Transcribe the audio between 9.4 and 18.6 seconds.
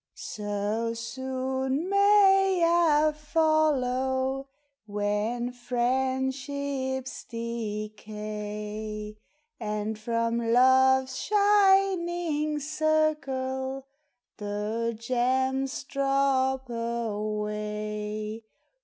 And from love's shining circle The gems drop away